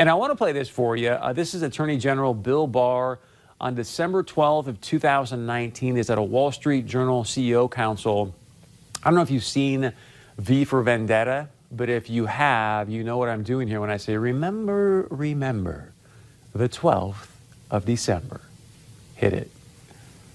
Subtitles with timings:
[0.00, 1.10] And I want to play this for you.
[1.10, 3.18] Uh, this is Attorney General Bill Barr
[3.60, 8.34] on December 12th of 2019 is at a Wall Street Journal CEO Council.
[9.02, 9.92] I don't know if you've seen
[10.38, 13.98] V for Vendetta, but if you have, you know what I'm doing here when I
[13.98, 15.92] say, remember, remember,
[16.54, 17.28] the 12th
[17.70, 18.40] of December.
[19.16, 19.50] Hit it.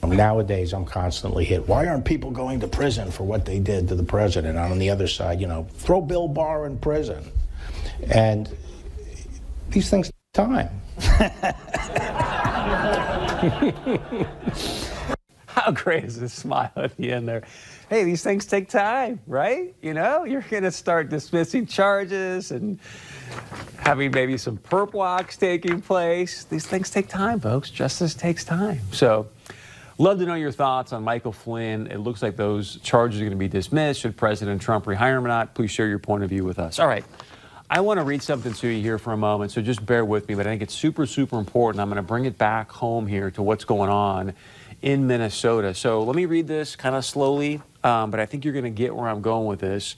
[0.04, 1.68] Nowadays, I'm constantly hit.
[1.68, 4.60] Why aren't people going to prison for what they did to the president?
[4.60, 7.32] And on the other side, you know, throw Bill Barr in prison.
[8.12, 8.56] And
[9.70, 10.70] these things take time.
[15.48, 17.44] How great is this smile at the end there?
[17.90, 19.74] Hey, these things take time, right?
[19.82, 22.80] You know, you're going to start dismissing charges and
[23.78, 26.44] having maybe some perp walks taking place.
[26.44, 27.70] These things take time, folks.
[27.70, 28.82] Justice takes time.
[28.92, 29.28] So,
[29.98, 31.88] love to know your thoughts on Michael Flynn.
[31.88, 34.02] It looks like those charges are going to be dismissed.
[34.02, 35.56] Should President Trump rehire him or not?
[35.56, 36.80] Please share your point of view with us.
[36.80, 37.06] All right.
[37.68, 40.28] I want to read something to you here for a moment, so just bear with
[40.28, 41.82] me, but I think it's super, super important.
[41.82, 44.34] I'm going to bring it back home here to what's going on
[44.84, 45.74] in Minnesota.
[45.74, 48.70] So let me read this kind of slowly, um, but I think you're going to
[48.70, 49.96] get where I'm going with this.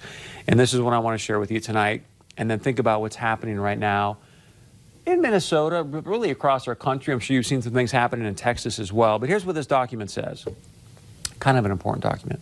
[0.47, 2.03] And this is what I want to share with you tonight.
[2.38, 4.19] And then think about what's happening right now
[5.06, 7.13] in Minnesota, but really across our country.
[7.13, 9.19] I'm sure you've seen some things happening in Texas as well.
[9.19, 10.45] But here's what this document says
[11.39, 12.41] kind of an important document.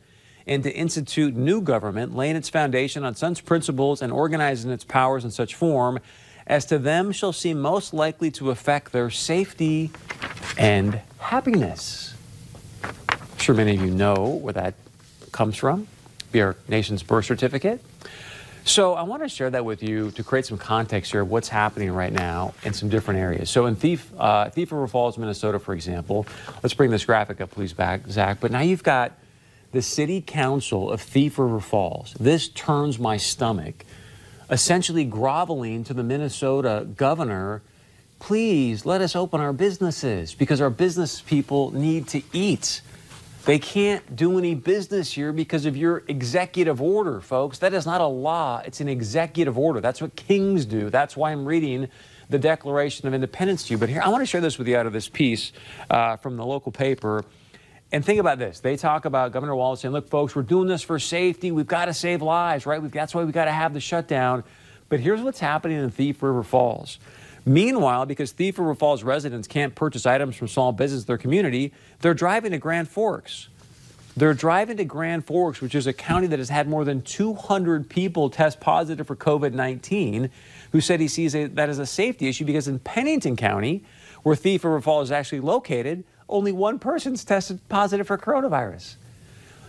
[0.47, 5.23] and to institute new government, laying its foundation on such principles and organizing its powers
[5.23, 5.99] in such form
[6.47, 9.91] as to them shall seem most likely to affect their safety
[10.57, 12.13] and happiness.
[12.83, 14.73] I'm sure many of you know where that
[15.31, 15.87] comes from,
[16.31, 17.81] be our nation's birth certificate.
[18.63, 21.49] So I want to share that with you to create some context here of what's
[21.49, 23.49] happening right now in some different areas.
[23.49, 26.27] So in Thief, uh, Thief River Falls, Minnesota, for example,
[26.61, 28.39] let's bring this graphic up, please, back, Zach.
[28.39, 29.13] But now you've got
[29.71, 33.85] the city council of Thief River Falls, this turns my stomach,
[34.49, 37.61] essentially groveling to the Minnesota governor,
[38.19, 42.81] please let us open our businesses because our business people need to eat.
[43.45, 47.57] They can't do any business here because of your executive order, folks.
[47.59, 49.81] That is not a law, it's an executive order.
[49.81, 50.89] That's what kings do.
[50.89, 51.87] That's why I'm reading
[52.29, 53.77] the Declaration of Independence to you.
[53.77, 55.53] But here, I want to share this with you out of this piece
[55.89, 57.25] uh, from the local paper.
[57.91, 58.61] And think about this.
[58.61, 61.51] They talk about Governor Wallace saying, look, folks, we're doing this for safety.
[61.51, 62.81] We've got to save lives, right?
[62.81, 64.43] We've, that's why we've got to have the shutdown.
[64.87, 66.99] But here's what's happening in Thief River Falls.
[67.45, 71.73] Meanwhile, because Thief River Falls residents can't purchase items from small business in their community,
[71.99, 73.49] they're driving to Grand Forks.
[74.15, 77.89] They're driving to Grand Forks, which is a county that has had more than 200
[77.89, 80.29] people test positive for COVID 19,
[80.71, 83.83] who said he sees a, that as a safety issue because in Pennington County,
[84.23, 88.95] where Thief River Falls is actually located, only one person's tested positive for coronavirus.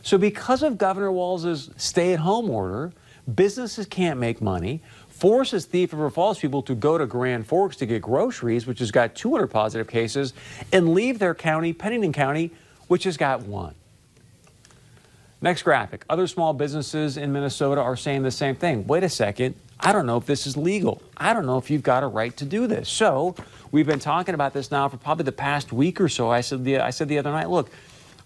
[0.03, 2.93] So, because of Governor Walz's stay at home order,
[3.33, 7.87] businesses can't make money, forces Thief River Falls people to go to Grand Forks to
[7.87, 10.33] get groceries, which has got 200 positive cases,
[10.73, 12.51] and leave their county, Pennington County,
[12.89, 13.75] which has got one.
[15.41, 16.05] Next graphic.
[16.09, 18.87] Other small businesses in Minnesota are saying the same thing.
[18.87, 19.55] Wait a second.
[19.85, 21.03] I don't know if this is legal.
[21.17, 22.89] I don't know if you've got a right to do this.
[22.89, 23.35] So
[23.73, 26.31] we've been talking about this now for probably the past week or so.
[26.31, 27.69] I said the, I said the other night, look,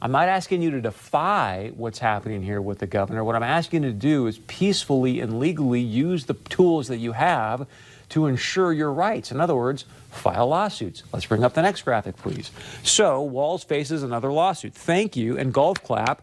[0.03, 3.25] I'm not asking you to defy what's happening here with the governor.
[3.25, 7.13] What I'm asking you to do is peacefully and legally use the tools that you
[7.13, 7.67] have
[8.11, 9.33] to ensure your rights.
[9.33, 11.05] In other words, file lawsuits.
[11.11, 12.51] Let's bring up the next graphic, please.
[12.83, 14.75] So Walz faces another lawsuit.
[14.75, 16.23] Thank you and golf clap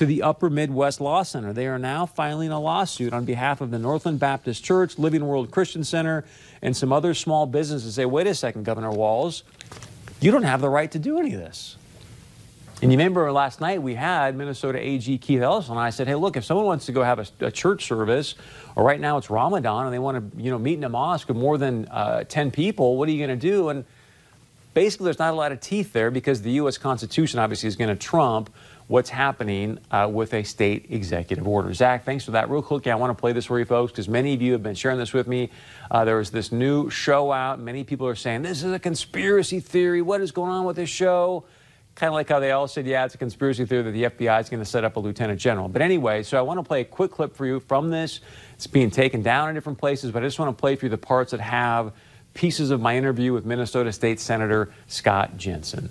[0.00, 1.52] to the Upper Midwest Law Center.
[1.52, 5.50] They are now filing a lawsuit on behalf of the Northland Baptist Church, Living Word
[5.50, 6.24] Christian Center,
[6.62, 7.96] and some other small businesses.
[7.96, 9.42] Say, wait a second, Governor Walz,
[10.18, 11.76] you don't have the right to do any of this.
[12.80, 16.14] And you remember last night we had Minnesota AG Keith Ellison, and I said, hey,
[16.14, 18.36] look, if someone wants to go have a, a, church service,
[18.76, 21.28] or right now it's Ramadan, and they want to, you know, meet in a mosque
[21.28, 23.68] with more than uh, 10 people, what are you going to do?
[23.68, 23.84] And
[24.72, 26.78] basically, there's not a lot of teeth there because the U.S.
[26.78, 28.48] Constitution obviously is going to trump
[28.90, 31.72] what's happening uh, with a state executive order.
[31.72, 32.50] Zach, thanks for that.
[32.50, 34.64] Real quickly, I want to play this for you folks because many of you have
[34.64, 35.48] been sharing this with me.
[35.92, 37.60] Uh, there was this new show out.
[37.60, 40.02] Many people are saying this is a conspiracy theory.
[40.02, 41.44] What is going on with this show?
[41.94, 44.40] Kind of like how they all said, yeah, it's a conspiracy theory that the FBI
[44.40, 45.68] is going to set up a lieutenant general.
[45.68, 48.18] But anyway, so I want to play a quick clip for you from this.
[48.54, 50.90] It's being taken down in different places, but I just want to play for you
[50.90, 51.92] the parts that have
[52.34, 55.90] pieces of my interview with Minnesota State Senator Scott Jensen.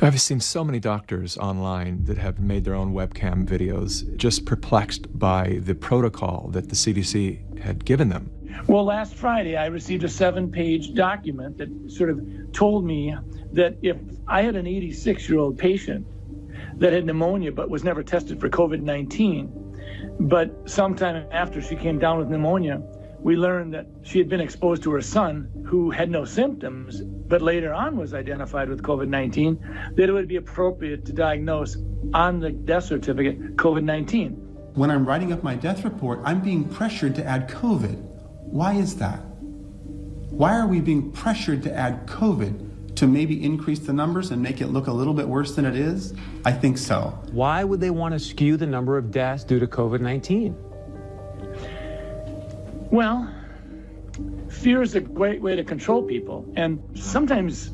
[0.00, 5.18] I've seen so many doctors online that have made their own webcam videos, just perplexed
[5.18, 8.30] by the protocol that the CDC had given them.
[8.68, 13.12] Well, last Friday, I received a seven page document that sort of told me
[13.52, 13.96] that if
[14.28, 16.06] I had an 86 year old patient
[16.78, 21.98] that had pneumonia but was never tested for COVID 19, but sometime after she came
[21.98, 22.80] down with pneumonia,
[23.20, 27.42] we learned that she had been exposed to her son who had no symptoms, but
[27.42, 31.76] later on was identified with COVID 19, that it would be appropriate to diagnose
[32.14, 34.32] on the death certificate COVID 19.
[34.74, 37.96] When I'm writing up my death report, I'm being pressured to add COVID.
[37.96, 39.18] Why is that?
[40.30, 44.60] Why are we being pressured to add COVID to maybe increase the numbers and make
[44.60, 46.14] it look a little bit worse than it is?
[46.44, 47.18] I think so.
[47.32, 50.56] Why would they want to skew the number of deaths due to COVID 19?
[52.90, 53.30] Well,
[54.48, 56.50] fear is a great way to control people.
[56.56, 57.70] And sometimes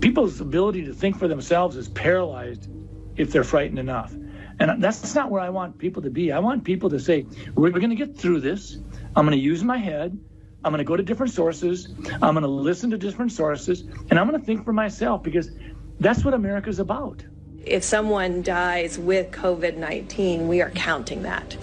[0.00, 2.68] people's ability to think for themselves is paralyzed
[3.16, 4.12] if they're frightened enough.
[4.60, 6.32] And that's not where I want people to be.
[6.32, 8.76] I want people to say, we're going to get through this.
[9.16, 10.18] I'm going to use my head.
[10.64, 11.88] I'm going to go to different sources.
[12.20, 13.80] I'm going to listen to different sources.
[14.10, 15.50] And I'm going to think for myself because
[15.98, 17.24] that's what America's about.
[17.64, 21.56] If someone dies with COVID 19, we are counting that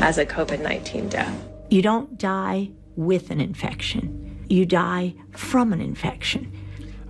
[0.00, 1.57] as a COVID 19 death.
[1.70, 6.50] You don't die with an infection, you die from an infection.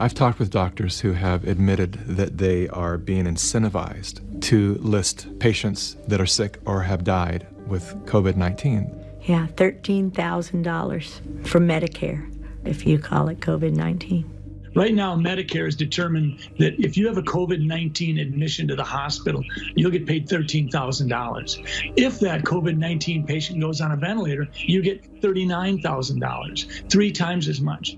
[0.00, 5.96] I've talked with doctors who have admitted that they are being incentivized to list patients
[6.08, 8.92] that are sick or have died with COVID 19.
[9.22, 12.32] Yeah, $13,000 from Medicare,
[12.64, 14.37] if you call it COVID 19.
[14.74, 18.84] Right now, Medicare has determined that if you have a COVID 19 admission to the
[18.84, 19.42] hospital,
[19.74, 21.92] you'll get paid $13,000.
[21.96, 27.60] If that COVID 19 patient goes on a ventilator, you get $39,000, three times as
[27.60, 27.96] much.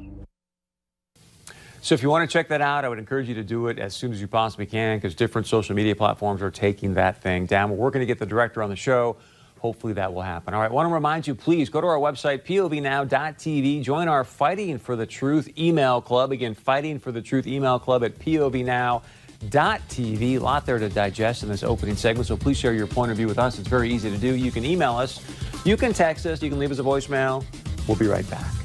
[1.82, 3.78] So if you want to check that out, I would encourage you to do it
[3.78, 7.46] as soon as you possibly can because different social media platforms are taking that thing
[7.46, 7.70] down.
[7.70, 9.17] We're working to get the director on the show.
[9.60, 10.54] Hopefully that will happen.
[10.54, 13.82] All right, I want to remind you, please go to our website, povnow.tv.
[13.82, 16.32] Join our Fighting for the Truth email club.
[16.32, 19.02] Again, Fighting for the Truth email club at povnow.tv.
[19.42, 23.18] A lot there to digest in this opening segment, so please share your point of
[23.18, 23.58] view with us.
[23.58, 24.34] It's very easy to do.
[24.34, 25.20] You can email us,
[25.66, 27.44] you can text us, you can leave us a voicemail.
[27.86, 28.59] We'll be right back.